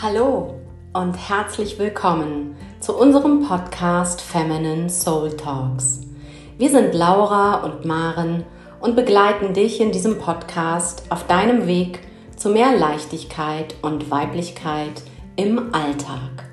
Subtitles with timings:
[0.00, 0.54] Hallo
[0.92, 6.02] und herzlich willkommen zu unserem Podcast Feminine Soul Talks.
[6.56, 8.44] Wir sind Laura und Maren
[8.78, 11.98] und begleiten dich in diesem Podcast auf deinem Weg
[12.36, 15.02] zu mehr Leichtigkeit und Weiblichkeit
[15.34, 16.48] im Alltag.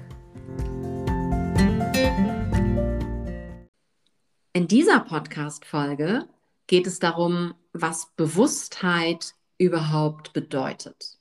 [4.53, 6.27] In dieser Podcast-Folge
[6.65, 11.14] geht es darum, was Bewusstheit überhaupt bedeutet.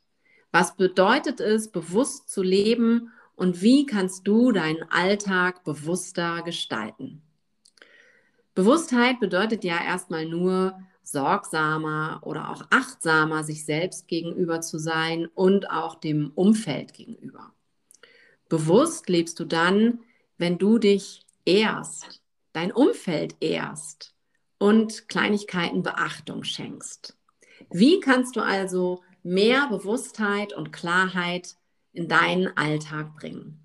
[0.54, 7.22] Was bedeutet es, bewusst zu leben und wie kannst du deinen Alltag bewusster gestalten?
[8.54, 15.70] Bewusstheit bedeutet ja erstmal nur, sorgsamer oder auch achtsamer sich selbst gegenüber zu sein und
[15.70, 17.52] auch dem Umfeld gegenüber.
[18.48, 20.04] Bewusst lebst du dann,
[20.38, 24.14] wenn du dich ehrst, dein Umfeld ehrst
[24.58, 27.16] und Kleinigkeiten Beachtung schenkst.
[27.70, 31.56] Wie kannst du also mehr Bewusstheit und Klarheit
[31.92, 33.58] in deinen Alltag bringen.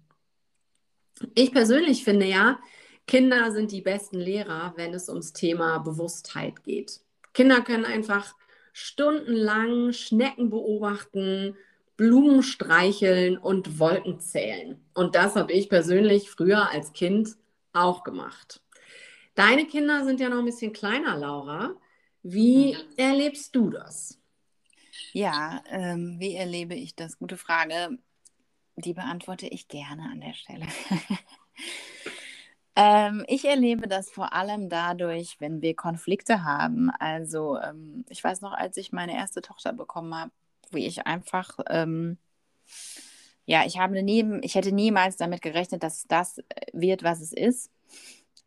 [1.36, 2.60] Ich persönlich finde ja,
[3.06, 7.02] Kinder sind die besten Lehrer, wenn es ums Thema Bewusstheit geht.
[7.34, 8.36] Kinder können einfach
[8.72, 11.58] stundenlang Schnecken beobachten,
[11.98, 14.80] Blumen streicheln und Wolken zählen.
[14.94, 17.36] Und das habe ich persönlich früher als Kind
[17.74, 18.62] auch gemacht.
[19.36, 21.76] Deine Kinder sind ja noch ein bisschen kleiner, Laura.
[22.24, 22.80] Wie mhm.
[22.96, 24.20] erlebst du das?
[25.14, 27.18] Ja, ähm, wie erlebe ich das?
[27.18, 27.98] Gute Frage.
[28.76, 30.66] Die beantworte ich gerne an der Stelle.
[32.76, 36.90] ähm, ich erlebe das vor allem dadurch, wenn wir Konflikte haben.
[37.00, 40.32] Also ähm, ich weiß noch, als ich meine erste Tochter bekommen habe,
[40.72, 42.18] wie ich einfach, ähm,
[43.46, 47.72] ja, ich habe nie, ich hätte niemals damit gerechnet, dass das wird, was es ist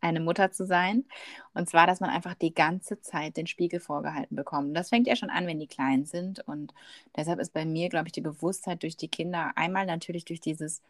[0.01, 1.05] eine Mutter zu sein.
[1.53, 4.75] Und zwar, dass man einfach die ganze Zeit den Spiegel vorgehalten bekommt.
[4.75, 6.39] Das fängt ja schon an, wenn die klein sind.
[6.47, 6.73] Und
[7.15, 10.81] deshalb ist bei mir, glaube ich, die Bewusstheit durch die Kinder einmal natürlich durch dieses,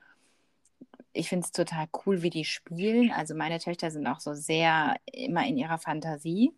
[1.14, 3.12] ich finde es total cool, wie die spielen.
[3.12, 6.54] Also meine Töchter sind auch so sehr immer in ihrer Fantasie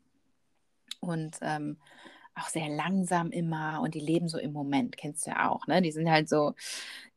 [1.02, 1.78] und ähm,
[2.36, 5.82] auch sehr langsam immer und die leben so im Moment, kennst du ja auch, ne?
[5.82, 6.54] Die sind halt so,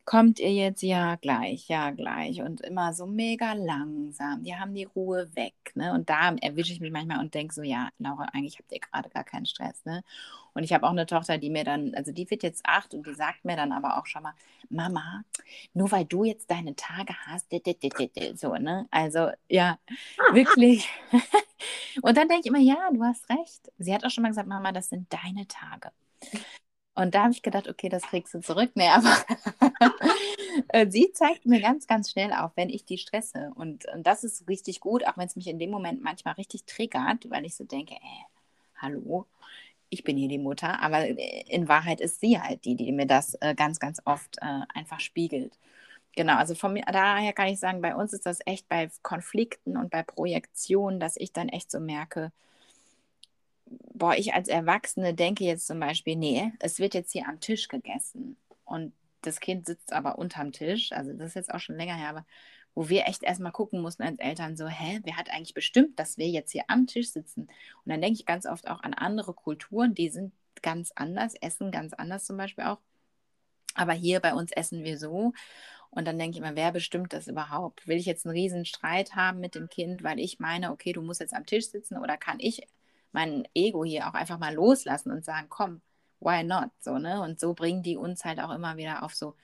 [0.08, 0.82] kommt ihr jetzt?
[0.82, 2.40] Ja, gleich, ja, gleich.
[2.40, 4.42] Und immer so mega langsam.
[4.42, 5.52] Die haben die Ruhe weg.
[5.74, 5.92] Ne?
[5.92, 9.10] Und da erwische ich mich manchmal und denke so, ja, Laura, eigentlich habt ihr gerade
[9.10, 9.84] gar keinen Stress.
[9.84, 10.02] Ne?
[10.54, 13.06] Und ich habe auch eine Tochter, die mir dann, also die wird jetzt acht und
[13.06, 14.32] die sagt mir dann aber auch schon mal,
[14.70, 15.24] Mama,
[15.74, 17.52] nur weil du jetzt deine Tage hast,
[18.36, 18.86] so, ne?
[18.90, 19.78] Also, ja,
[20.32, 20.88] wirklich.
[22.00, 23.70] und dann denke ich immer, ja, du hast recht.
[23.76, 25.90] Sie hat auch schon mal gesagt, Mama, das sind deine Tage.
[26.98, 28.72] Und da habe ich gedacht, okay, das kriegst du zurück.
[28.74, 29.14] Nee, aber
[30.70, 33.52] äh, sie zeigt mir ganz, ganz schnell auf, wenn ich die stresse.
[33.54, 36.64] Und, und das ist richtig gut, auch wenn es mich in dem Moment manchmal richtig
[36.64, 39.26] triggert, weil ich so denke, ey, äh, hallo,
[39.90, 40.82] ich bin hier die Mutter.
[40.82, 44.38] Aber äh, in Wahrheit ist sie halt die, die mir das äh, ganz, ganz oft
[44.42, 45.56] äh, einfach spiegelt.
[46.16, 49.76] Genau, also von mir, daher kann ich sagen, bei uns ist das echt bei Konflikten
[49.76, 52.32] und bei Projektionen, dass ich dann echt so merke,
[53.92, 57.68] boah, ich als Erwachsene denke jetzt zum Beispiel, nee, es wird jetzt hier am Tisch
[57.68, 58.92] gegessen und
[59.22, 62.26] das Kind sitzt aber unterm Tisch, also das ist jetzt auch schon länger her, aber
[62.74, 66.16] wo wir echt erstmal gucken mussten als Eltern, so, hä, wer hat eigentlich bestimmt, dass
[66.16, 67.42] wir jetzt hier am Tisch sitzen?
[67.42, 71.72] Und dann denke ich ganz oft auch an andere Kulturen, die sind ganz anders, essen
[71.72, 72.78] ganz anders zum Beispiel auch.
[73.74, 75.32] Aber hier bei uns essen wir so.
[75.90, 77.88] Und dann denke ich immer, wer bestimmt das überhaupt?
[77.88, 81.02] Will ich jetzt einen riesen Streit haben mit dem Kind, weil ich meine, okay, du
[81.02, 82.62] musst jetzt am Tisch sitzen oder kann ich
[83.12, 85.80] mein Ego hier auch einfach mal loslassen und sagen, komm,
[86.20, 86.70] why not?
[86.80, 87.20] So, ne?
[87.22, 89.34] Und so bringen die uns halt auch immer wieder auf so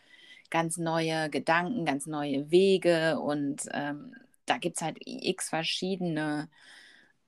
[0.51, 4.15] ganz neue Gedanken, ganz neue Wege und ähm,
[4.47, 6.49] da gibt es halt x verschiedene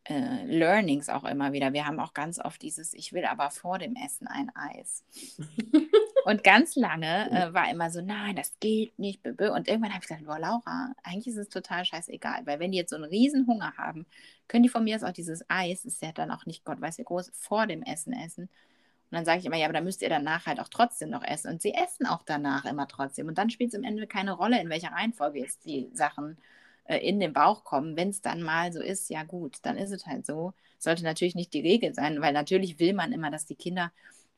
[0.05, 1.73] äh, Learnings auch immer wieder.
[1.73, 5.05] Wir haben auch ganz oft dieses, ich will aber vor dem Essen ein Eis.
[6.27, 9.25] und ganz lange äh, war immer so, nein, das geht nicht.
[9.25, 9.39] Und
[9.69, 12.91] irgendwann habe ich gesagt, boah, Laura, eigentlich ist es total scheißegal, weil wenn die jetzt
[12.91, 14.07] so einen riesen Hunger haben,
[14.49, 16.99] können die von mir aus auch dieses Eis, ist ja dann auch nicht Gott weiß
[16.99, 18.43] wie groß, vor dem Essen essen.
[18.47, 21.23] Und dann sage ich immer, ja, aber dann müsst ihr danach halt auch trotzdem noch
[21.23, 21.49] essen.
[21.49, 23.29] Und sie essen auch danach immer trotzdem.
[23.29, 26.39] Und dann spielt es im Ende keine Rolle, in welcher Reihenfolge jetzt die Sachen
[26.87, 27.97] äh, in den Bauch kommen.
[27.97, 30.55] Wenn es dann mal so ist, ja gut, dann ist es halt so.
[30.81, 33.93] Sollte natürlich nicht die Regel sein, weil natürlich will man immer, dass die Kinder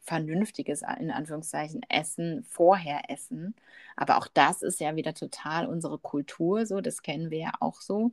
[0.08, 3.54] vernünftiges, in Anführungszeichen, Essen vorher essen.
[3.96, 7.80] Aber auch das ist ja wieder total unsere Kultur, so, das kennen wir ja auch
[7.80, 8.12] so.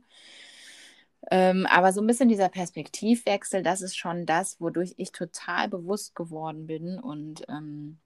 [1.30, 6.14] Ähm, aber so ein bisschen dieser Perspektivwechsel, das ist schon das, wodurch ich total bewusst
[6.14, 7.98] geworden bin und ähm,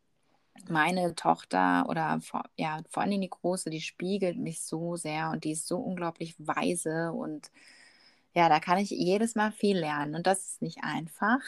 [0.68, 5.44] meine Tochter oder vor, ja, vor allem die Große, die spiegelt mich so sehr und
[5.44, 7.50] die ist so unglaublich weise und
[8.34, 11.40] ja, da kann ich jedes Mal viel lernen und das ist nicht einfach,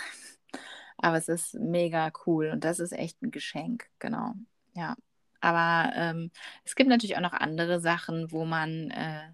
[1.02, 4.34] aber es ist mega cool und das ist echt ein Geschenk, genau.
[4.74, 4.96] Ja,
[5.40, 6.30] Aber ähm,
[6.64, 9.28] es gibt natürlich auch noch andere Sachen, wo man äh,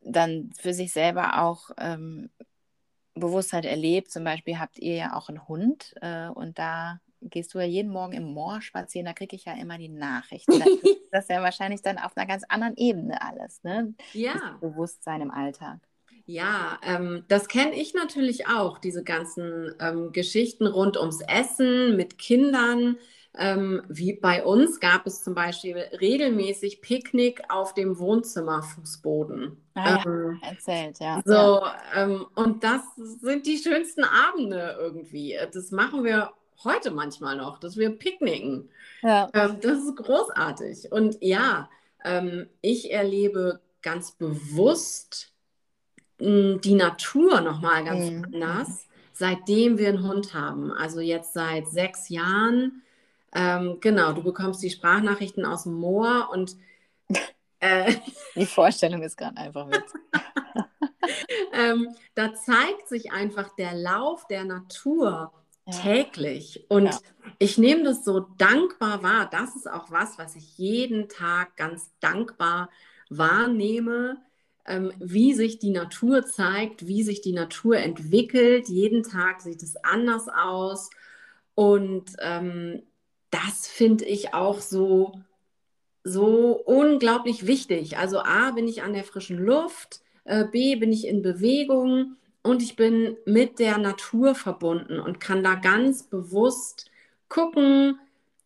[0.00, 2.30] dann für sich selber auch ähm,
[3.14, 4.10] Bewusstheit erlebt.
[4.10, 7.92] Zum Beispiel habt ihr ja auch einen Hund äh, und da gehst du ja jeden
[7.92, 10.58] Morgen im Moor spazieren, da kriege ich ja immer die Nachrichten.
[11.12, 13.94] das ist ja wahrscheinlich dann auf einer ganz anderen Ebene alles, ne?
[14.12, 14.32] Ja.
[14.32, 15.78] Das Bewusstsein im Alltag.
[16.26, 22.18] Ja, ähm, das kenne ich natürlich auch, diese ganzen ähm, Geschichten rund ums Essen mit
[22.18, 22.96] Kindern.
[23.34, 29.56] Ähm, wie bei uns gab es zum Beispiel regelmäßig Picknick auf dem Wohnzimmerfußboden.
[29.74, 31.22] Ah, ja, ähm, erzählt, ja.
[31.24, 31.74] So, ja.
[31.96, 32.82] Ähm, und das
[33.20, 35.38] sind die schönsten Abende irgendwie.
[35.52, 36.32] Das machen wir
[36.62, 38.68] heute manchmal noch, dass wir picknicken.
[39.02, 39.30] Ja.
[39.32, 40.92] Ähm, das ist großartig.
[40.92, 41.68] Und ja,
[42.62, 45.31] ich erlebe ganz bewusst
[46.22, 48.24] die Natur nochmal ganz mhm.
[48.32, 50.70] anders, seitdem wir einen Hund haben.
[50.70, 52.82] Also jetzt seit sechs Jahren.
[53.34, 56.56] Ähm, genau, du bekommst die Sprachnachrichten aus dem Moor und
[57.58, 57.94] äh,
[58.36, 60.00] die Vorstellung ist gerade einfach witzig.
[61.52, 65.32] ähm, da zeigt sich einfach der Lauf der Natur
[65.66, 65.72] ja.
[65.72, 66.66] täglich.
[66.68, 66.98] Und ja.
[67.38, 69.28] ich nehme das so dankbar wahr.
[69.30, 72.68] Das ist auch was, was ich jeden Tag ganz dankbar
[73.08, 74.18] wahrnehme,
[74.64, 78.68] wie sich die Natur zeigt, wie sich die Natur entwickelt.
[78.68, 80.90] Jeden Tag sieht es anders aus.
[81.54, 82.82] Und ähm,
[83.30, 85.12] das finde ich auch so,
[86.04, 87.98] so unglaublich wichtig.
[87.98, 92.62] Also A, bin ich an der frischen Luft, äh, B, bin ich in Bewegung und
[92.62, 96.90] ich bin mit der Natur verbunden und kann da ganz bewusst
[97.28, 97.98] gucken,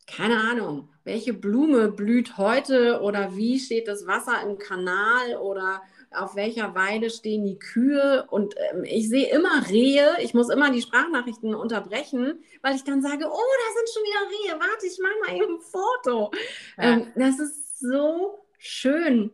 [0.07, 6.37] keine Ahnung, welche Blume blüht heute oder wie steht das Wasser im Kanal oder auf
[6.37, 10.17] welcher Weide stehen die Kühe und ähm, ich sehe immer Rehe.
[10.21, 14.31] Ich muss immer die Sprachnachrichten unterbrechen, weil ich dann sage, oh, da sind schon wieder
[14.31, 14.61] Rehe.
[14.61, 16.31] Warte, ich mache mal eben ein Foto.
[16.79, 16.85] Ja.
[16.85, 19.31] Ähm, das ist so schön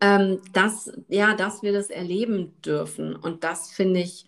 [0.00, 3.16] ähm, dass, ja, dass wir das erleben dürfen.
[3.16, 4.26] Und das finde ich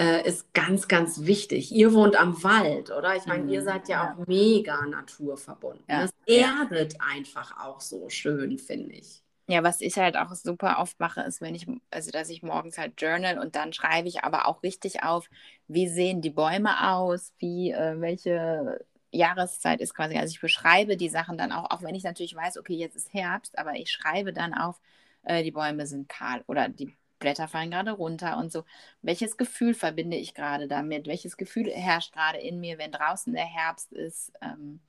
[0.00, 1.72] äh, ist ganz, ganz wichtig.
[1.72, 3.16] Ihr wohnt am Wald, oder?
[3.16, 3.50] Ich meine, mhm.
[3.50, 5.84] ihr seid ja, ja, auch mega naturverbunden.
[5.88, 6.02] Ja.
[6.02, 9.24] Das erdet einfach auch so schön, finde ich.
[9.50, 12.76] Ja, was ich halt auch super oft mache, ist, wenn ich, also dass ich morgens
[12.76, 15.30] halt journal und dann schreibe ich aber auch richtig auf,
[15.68, 20.18] wie sehen die Bäume aus, wie, äh, welche Jahreszeit ist quasi.
[20.18, 23.14] Also ich beschreibe die Sachen dann auch, auch wenn ich natürlich weiß, okay, jetzt ist
[23.14, 24.78] Herbst, aber ich schreibe dann auf,
[25.22, 28.64] äh, die Bäume sind kahl oder die Blätter fallen gerade runter und so.
[29.00, 31.06] Welches Gefühl verbinde ich gerade damit?
[31.06, 34.30] Welches Gefühl herrscht gerade in mir, wenn draußen der Herbst ist?
[34.42, 34.80] Ähm,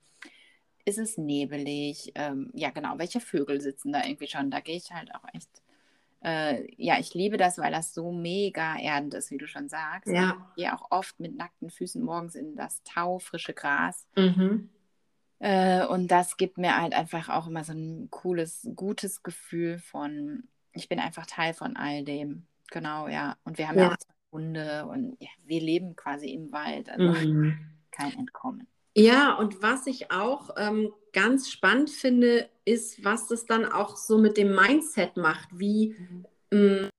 [0.84, 2.12] ist es nebelig?
[2.14, 2.98] Ähm, ja, genau.
[2.98, 4.50] Welche Vögel sitzen da irgendwie schon?
[4.50, 5.62] Da gehe ich halt auch echt
[6.22, 10.12] äh, ja, ich liebe das, weil das so mega erdend ist, wie du schon sagst.
[10.12, 10.36] Ja.
[10.50, 14.06] Ich gehe auch oft mit nackten Füßen morgens in das taufrische Gras.
[14.16, 14.68] Mhm.
[15.38, 20.44] Äh, und das gibt mir halt einfach auch immer so ein cooles, gutes Gefühl von,
[20.72, 22.46] ich bin einfach Teil von all dem.
[22.70, 23.36] Genau, ja.
[23.44, 26.90] Und wir haben ja, ja auch zwei Hunde und ja, wir leben quasi im Wald.
[26.90, 27.58] Also mhm.
[27.90, 28.66] kein Entkommen.
[28.96, 34.18] Ja, und was ich auch ähm, ganz spannend finde, ist, was das dann auch so
[34.18, 36.26] mit dem Mindset macht, wie mhm.
[36.50, 36.90] mh, mm,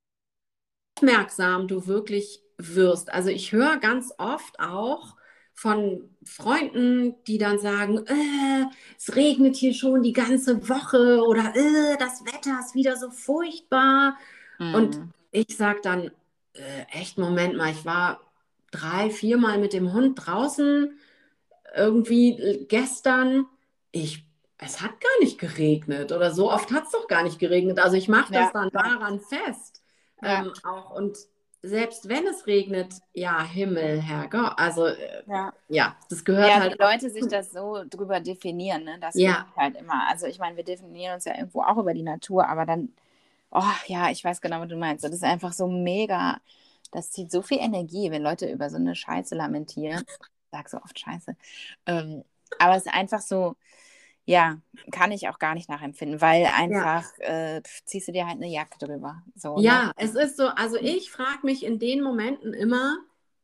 [0.98, 3.12] aufmerksam du wirklich wirst.
[3.12, 5.16] Also ich höre ganz oft auch
[5.54, 8.66] von Freunden, die dann sagen, äh,
[8.98, 14.18] es regnet hier schon die ganze Woche oder äh, das Wetter ist wieder so furchtbar.
[14.60, 14.76] Mhm.
[14.76, 15.02] Und
[15.32, 16.12] ich sage dann,
[16.54, 18.22] äh, echt, Moment mal, ich war
[18.72, 20.98] drei, viermal mit dem Hund draußen
[21.76, 23.46] irgendwie gestern,
[23.92, 24.26] ich,
[24.58, 27.80] es hat gar nicht geregnet oder so oft hat es doch gar nicht geregnet.
[27.80, 28.52] Also ich mache das ja.
[28.54, 29.82] dann daran fest.
[30.22, 30.42] Ja.
[30.42, 31.18] Ähm, auch und
[31.64, 34.54] selbst wenn es regnet, ja, Himmel, Herrgott.
[34.58, 35.54] Also äh, ja.
[35.68, 36.80] ja, das gehört ja, halt.
[36.80, 38.98] Ja, Leute sich das so drüber definieren, ne?
[39.00, 39.46] Das ja.
[39.56, 40.08] halt immer.
[40.10, 42.90] Also ich meine, wir definieren uns ja irgendwo auch über die Natur, aber dann,
[43.52, 45.04] oh ja, ich weiß genau, was du meinst.
[45.04, 46.40] Das ist einfach so mega.
[46.92, 50.04] Das zieht so viel Energie, wenn Leute über so eine Scheiße lamentieren
[50.52, 51.36] sage so oft Scheiße.
[51.86, 52.24] Ähm,
[52.60, 53.56] aber es ist einfach so,
[54.26, 54.58] ja,
[54.92, 57.58] kann ich auch gar nicht nachempfinden, weil einfach ja.
[57.58, 59.24] äh, ziehst du dir halt eine Jacke drüber.
[59.36, 59.64] So, ne?
[59.64, 59.94] ja, ne?
[59.98, 62.98] es ist so, also ich frage mich in den Momenten immer,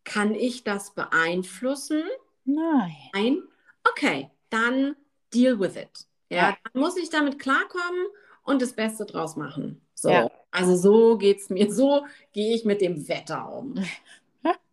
[0.03, 2.03] kann ich das beeinflussen?
[2.45, 2.95] Nein.
[3.13, 3.41] Nein.
[3.89, 4.95] Okay, dann
[5.33, 6.07] deal with it.
[6.29, 6.57] Ja, ja.
[6.63, 8.05] dann muss ich damit klarkommen
[8.43, 9.81] und das Beste draus machen.
[9.93, 10.29] So, ja.
[10.51, 13.75] also so geht es mir, so gehe ich mit dem Wetter um.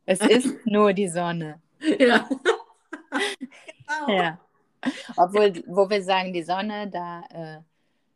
[0.07, 1.63] Es ist nur die Sonne.
[1.81, 2.29] Ja.
[3.87, 4.19] genau.
[4.19, 4.39] ja.
[5.17, 7.61] Obwohl, wo wir sagen, die Sonne, da, äh,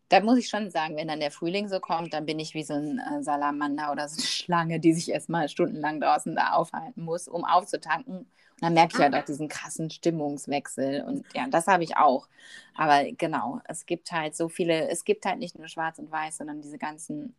[0.08, 2.62] da muss ich schon sagen, wenn dann der Frühling so kommt, dann bin ich wie
[2.62, 7.02] so ein äh, Salamander oder so eine Schlange, die sich erstmal stundenlang draußen da aufhalten
[7.02, 8.26] muss, um aufzutanken.
[8.60, 12.28] Dann merke ich halt auch diesen krassen Stimmungswechsel und ja, das habe ich auch.
[12.74, 16.38] Aber genau, es gibt halt so viele, es gibt halt nicht nur schwarz und weiß,
[16.38, 17.36] sondern diese ganzen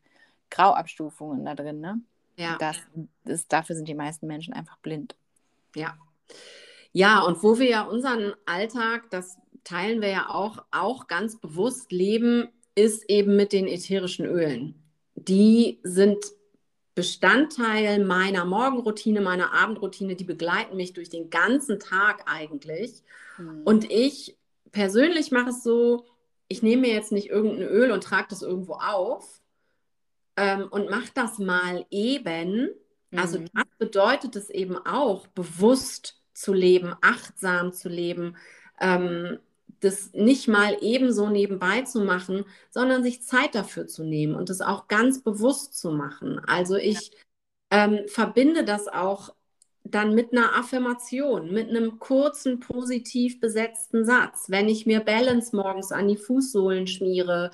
[0.49, 1.99] Grauabstufungen da drin, ne?
[2.37, 2.55] Ja.
[2.57, 2.77] Das,
[3.25, 5.17] das, dafür sind die meisten Menschen einfach blind.
[5.75, 5.97] Ja.
[6.91, 11.91] Ja, und wo wir ja unseren Alltag, das teilen wir ja auch, auch ganz bewusst
[11.91, 14.75] leben, ist eben mit den ätherischen Ölen.
[15.15, 16.17] Die sind
[16.95, 23.03] Bestandteil meiner Morgenroutine, meiner Abendroutine, die begleiten mich durch den ganzen Tag eigentlich.
[23.37, 23.61] Mhm.
[23.63, 24.37] Und ich
[24.71, 26.05] persönlich mache es so,
[26.47, 29.41] ich nehme mir jetzt nicht irgendein Öl und trage das irgendwo auf
[30.35, 32.69] ähm, und mache das mal eben.
[33.15, 33.47] Also mhm.
[33.53, 38.37] das bedeutet es eben auch, bewusst zu leben, achtsam zu leben,
[38.79, 39.39] ähm,
[39.81, 44.61] das nicht mal ebenso nebenbei zu machen, sondern sich Zeit dafür zu nehmen und das
[44.61, 46.39] auch ganz bewusst zu machen.
[46.47, 47.11] Also ich
[47.71, 47.85] ja.
[47.85, 49.33] ähm, verbinde das auch
[49.83, 54.45] dann mit einer Affirmation, mit einem kurzen, positiv besetzten Satz.
[54.47, 57.51] Wenn ich mir Balance morgens an die Fußsohlen schmiere,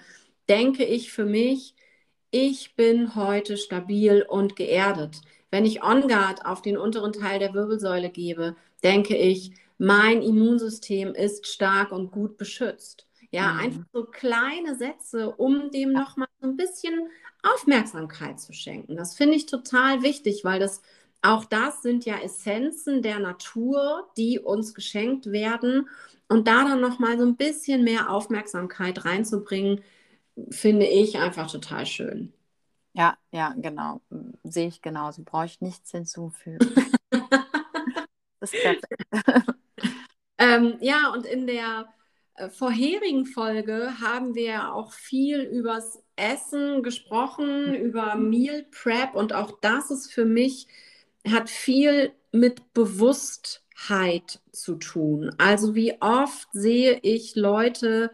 [0.48, 1.76] denke ich für mich,
[2.32, 5.22] ich bin heute stabil und geerdet.
[5.52, 11.14] Wenn ich On Guard auf den unteren Teil der Wirbelsäule gebe, denke ich, mein Immunsystem
[11.14, 13.08] ist stark und gut beschützt.
[13.32, 13.60] Ja, mhm.
[13.60, 17.10] einfach so kleine Sätze, um dem nochmal so ein bisschen
[17.44, 18.96] Aufmerksamkeit zu schenken.
[18.96, 20.82] Das finde ich total wichtig, weil das
[21.22, 25.90] auch das sind ja Essenzen der Natur, die uns geschenkt werden.
[26.30, 29.82] Und da dann nochmal so ein bisschen mehr Aufmerksamkeit reinzubringen,
[30.50, 32.32] finde ich einfach total schön.
[32.94, 34.02] Ja, ja, genau.
[34.44, 35.24] Sehe ich genauso.
[35.24, 36.60] Brauche ich nichts hinzufügen.
[38.54, 38.86] ist perfekt.
[40.38, 41.88] Ähm, ja, und in der
[42.36, 49.60] äh, vorherigen Folge haben wir auch viel übers Essen gesprochen, über Meal Prep und auch
[49.62, 50.68] das ist für mich,
[51.28, 55.34] hat viel mit Bewusstheit zu tun.
[55.38, 58.12] Also wie oft sehe ich Leute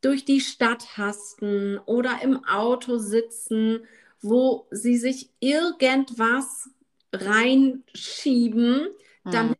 [0.00, 3.80] durch die Stadt hasten oder im Auto sitzen,
[4.22, 6.70] wo sie sich irgendwas
[7.12, 8.88] reinschieben,
[9.24, 9.58] damit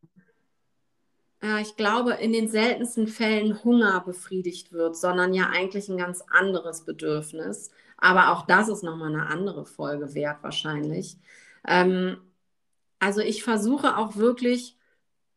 [1.43, 6.23] äh, ich glaube, in den seltensten Fällen Hunger befriedigt wird, sondern ja eigentlich ein ganz
[6.31, 7.71] anderes Bedürfnis.
[7.97, 11.17] Aber auch das ist nochmal eine andere Folge wert wahrscheinlich.
[11.67, 12.19] Ähm,
[12.99, 14.77] also ich versuche auch wirklich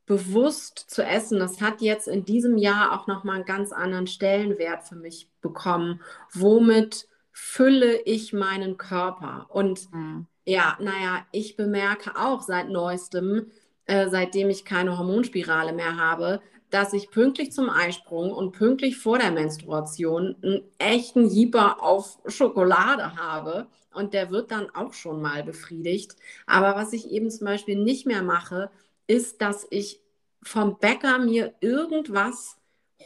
[0.06, 1.40] bewusst zu essen.
[1.40, 6.02] Das hat jetzt in diesem Jahr auch nochmal einen ganz anderen Stellenwert für mich bekommen.
[6.34, 9.48] Womit fülle ich meinen Körper?
[9.50, 10.28] Und mhm.
[10.46, 13.52] ja, naja, ich bemerke auch seit neuestem,
[13.92, 19.20] äh, seitdem ich keine Hormonspirale mehr habe, dass ich pünktlich zum Eisprung und pünktlich vor
[19.20, 23.68] der Menstruation einen echten Jeeper auf Schokolade habe.
[23.94, 26.16] Und der wird dann auch schon mal befriedigt.
[26.46, 28.72] Aber was ich eben zum Beispiel nicht mehr mache,
[29.08, 30.00] ist, dass ich
[30.42, 32.56] vom Bäcker mir irgendwas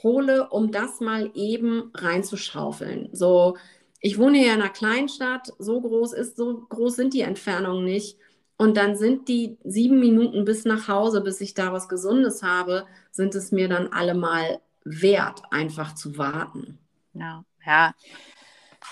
[0.03, 3.09] hole, um das mal eben reinzuschaufeln.
[3.11, 3.57] So,
[4.01, 8.19] ich wohne hier in einer Kleinstadt, so groß ist, so groß sind die Entfernungen nicht.
[8.57, 12.87] Und dann sind die sieben Minuten bis nach Hause, bis ich da was Gesundes habe,
[13.11, 16.79] sind es mir dann allemal wert, einfach zu warten.
[17.13, 17.93] Ja, ja.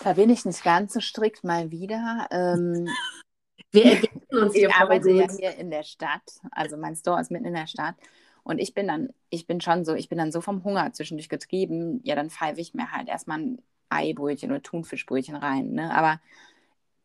[0.03, 2.27] Da bin ich nicht ganz so strikt mal wieder.
[2.31, 2.87] Ähm,
[3.71, 4.69] wir ergänzen uns hier.
[4.69, 6.23] Ich arbeite ja hier in der Stadt.
[6.51, 7.95] Also mein Store ist mitten in der Stadt.
[8.43, 11.29] Und ich bin dann, ich bin schon so, ich bin dann so vom Hunger zwischendurch
[11.29, 12.01] getrieben.
[12.03, 15.71] Ja, dann pfeife ich mir halt erstmal ein Eibrötchen oder Thunfischbrötchen rein.
[15.71, 15.95] Ne?
[15.95, 16.19] Aber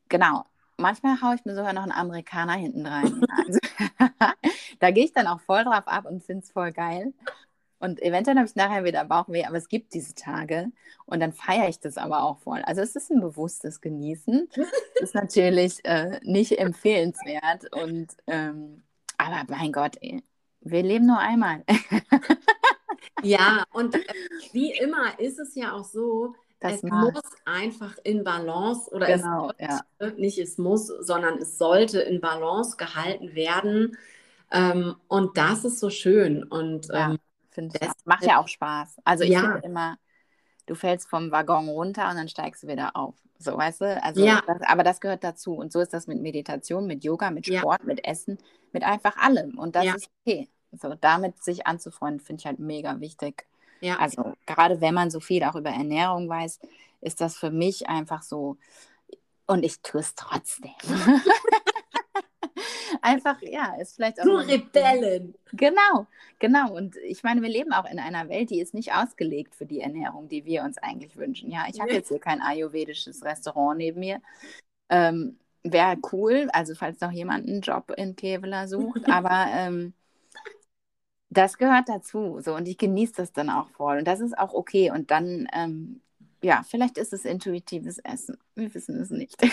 [0.09, 0.45] genau,
[0.79, 3.25] manchmal haue ich mir sogar noch einen Amerikaner hinten rein.
[3.37, 3.59] Also,
[4.81, 7.13] da gehe ich dann auch voll drauf ab und finde es voll geil.
[7.81, 10.73] Und eventuell habe ich nachher wieder Bauchweh, aber es gibt diese Tage
[11.07, 12.61] und dann feiere ich das aber auch voll.
[12.63, 14.49] Also es ist ein bewusstes Genießen.
[14.55, 14.67] Das
[15.01, 17.73] ist natürlich äh, nicht empfehlenswert.
[17.73, 18.83] Und ähm,
[19.17, 20.25] aber mein Gott, ey,
[20.61, 21.65] wir leben nur einmal.
[23.23, 24.05] ja, und äh,
[24.53, 29.53] wie immer ist es ja auch so, das es muss einfach in Balance oder genau,
[29.57, 30.11] es sollte, ja.
[30.17, 33.97] nicht es muss, sondern es sollte in Balance gehalten werden.
[34.51, 36.43] Ähm, und das ist so schön.
[36.43, 37.17] Und ja,
[37.57, 38.97] ähm, das macht ja auch Spaß.
[39.05, 39.41] Also ich ja.
[39.41, 39.99] finde immer,
[40.67, 43.15] du fällst vom Waggon runter und dann steigst du wieder auf.
[43.39, 44.03] So, weißt du?
[44.03, 44.43] Also, ja.
[44.47, 45.55] Das, aber das gehört dazu.
[45.55, 47.87] Und so ist das mit Meditation, mit Yoga, mit Sport, ja.
[47.87, 48.39] mit Essen,
[48.73, 49.59] mit einfach allem.
[49.59, 49.95] Und das ja.
[49.95, 50.49] ist okay.
[50.73, 53.47] So, damit sich anzufreunden, finde ich halt mega wichtig.
[53.81, 53.99] Ja.
[53.99, 56.59] Also gerade wenn man so viel auch über Ernährung weiß,
[57.01, 58.57] ist das für mich einfach so,
[59.47, 60.73] und ich tue es trotzdem.
[63.03, 64.25] einfach, ja, ist vielleicht auch.
[64.25, 65.35] Du Rebellen.
[65.53, 66.07] Genau,
[66.39, 66.75] genau.
[66.75, 69.81] Und ich meine, wir leben auch in einer Welt, die ist nicht ausgelegt für die
[69.81, 71.51] Ernährung, die wir uns eigentlich wünschen.
[71.51, 74.21] Ja, ich habe jetzt hier kein ayurvedisches Restaurant neben mir.
[74.91, 79.93] Ähm, Wäre cool, also falls noch jemand einen Job in Kevela sucht, aber ähm,
[81.31, 82.41] das gehört dazu.
[82.41, 83.99] So, und ich genieße das dann auch voll.
[83.99, 84.91] Und das ist auch okay.
[84.91, 86.01] Und dann, ähm,
[86.43, 88.39] ja, vielleicht ist es intuitives Essen.
[88.55, 89.37] Wir wissen es nicht.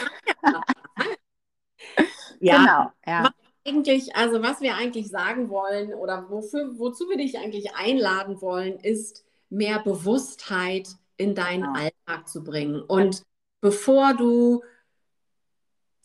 [2.39, 2.91] ja, genau.
[3.05, 3.31] Ja.
[3.67, 8.79] Eigentlich, also was wir eigentlich sagen wollen oder wofür, wozu wir dich eigentlich einladen wollen,
[8.79, 11.79] ist mehr Bewusstheit in deinen genau.
[11.79, 12.81] Alltag zu bringen.
[12.81, 13.23] Und
[13.61, 14.63] bevor du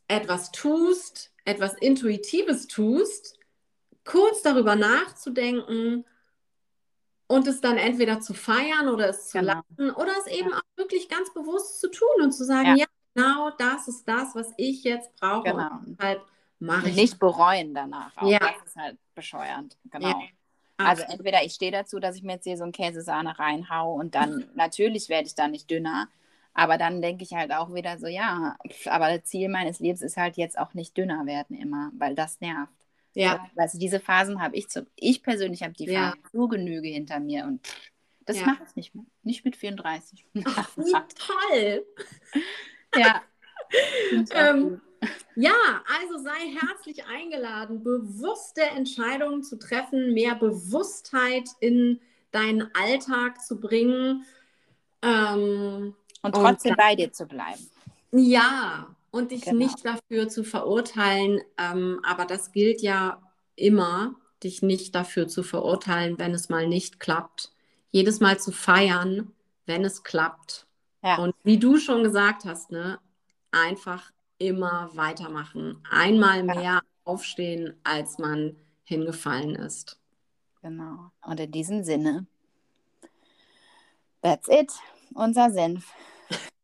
[0.09, 3.39] etwas tust, etwas Intuitives tust,
[4.11, 6.05] kurz darüber nachzudenken
[7.27, 9.63] und es dann entweder zu feiern oder es zu genau.
[9.79, 10.57] lassen oder es eben ja.
[10.57, 14.35] auch wirklich ganz bewusst zu tun und zu sagen, ja, ja genau das ist das,
[14.35, 15.51] was ich jetzt brauche.
[15.51, 15.71] Genau.
[15.87, 16.23] Und deshalb
[16.59, 16.97] mache ich.
[16.97, 18.17] Nicht bereuen danach.
[18.17, 18.29] Auch.
[18.29, 18.39] Ja.
[18.41, 19.77] Das ist halt bescheuernd.
[19.91, 20.09] Genau.
[20.09, 20.17] Ja.
[20.79, 24.15] Also entweder ich stehe dazu, dass ich mir jetzt hier so ein Käsesahne reinhau und
[24.15, 26.09] dann natürlich werde ich dann nicht dünner.
[26.53, 30.17] Aber dann denke ich halt auch wieder so, ja, aber das Ziel meines Lebens ist
[30.17, 32.73] halt jetzt auch nicht dünner werden immer, weil das nervt.
[33.21, 33.47] Ja.
[33.57, 36.11] Also diese Phasen habe ich zu, ich persönlich habe die ja.
[36.11, 37.61] Phasen zu Genüge hinter mir und
[38.27, 38.47] das ja.
[38.47, 39.05] mache ich nicht mehr.
[39.23, 40.25] Nicht mit 34.
[40.45, 41.87] Ach, wie toll!
[42.97, 43.23] ja.
[44.35, 44.81] ähm,
[45.37, 45.53] ja,
[46.01, 52.01] also sei herzlich eingeladen, bewusste Entscheidungen zu treffen, mehr Bewusstheit in
[52.31, 54.25] deinen Alltag zu bringen.
[55.03, 57.71] Ähm, und trotzdem und, bei dir zu bleiben.
[58.13, 59.59] Ja, und dich genau.
[59.59, 61.41] nicht dafür zu verurteilen.
[61.59, 63.23] Ähm, aber das gilt ja
[63.57, 67.53] immer, dich nicht dafür zu verurteilen, wenn es mal nicht klappt.
[67.91, 69.33] Jedes Mal zu feiern,
[69.67, 70.67] wenn es klappt.
[71.03, 71.17] Ja.
[71.17, 72.99] Und wie du schon gesagt hast, ne,
[73.51, 75.83] einfach immer weitermachen.
[75.91, 76.55] Einmal ja.
[76.55, 79.99] mehr aufstehen, als man hingefallen ist.
[80.63, 81.11] Genau.
[81.23, 82.27] Und in diesem Sinne,
[84.23, 84.73] that's it.
[85.15, 85.93] Unser Senf.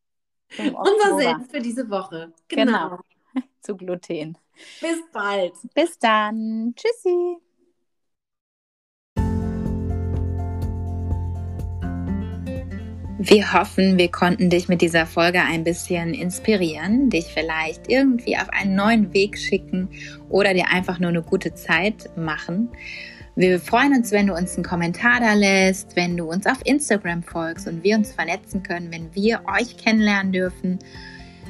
[0.57, 2.33] Unser Senf für diese Woche.
[2.47, 2.89] Genau.
[2.89, 2.99] genau.
[3.61, 4.37] Zu Gluten.
[4.81, 5.53] Bis bald.
[5.73, 6.73] Bis dann.
[6.75, 7.37] Tschüssi.
[13.19, 18.47] Wir hoffen, wir konnten dich mit dieser Folge ein bisschen inspirieren, dich vielleicht irgendwie auf
[18.49, 19.89] einen neuen Weg schicken
[20.29, 22.69] oder dir einfach nur eine gute Zeit machen.
[23.37, 27.21] Wir freuen uns, wenn du uns einen Kommentar da lässt, wenn du uns auf Instagram
[27.21, 30.79] folgst und wir uns vernetzen können, wenn wir euch kennenlernen dürfen.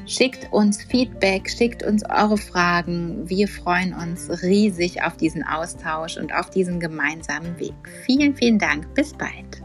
[0.04, 3.26] Schickt uns Feedback, schickt uns eure Fragen.
[3.26, 7.72] Wir freuen uns riesig auf diesen Austausch und auf diesen gemeinsamen Weg.
[8.04, 8.92] Vielen, vielen Dank.
[8.92, 9.62] Bis bald.